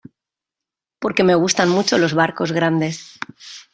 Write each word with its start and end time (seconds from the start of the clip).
porque 0.99 1.23
me 1.23 1.35
gustan 1.35 1.69
mucho 1.69 1.99
los 1.99 2.15
barcos 2.15 2.51
grandes. 2.53 3.19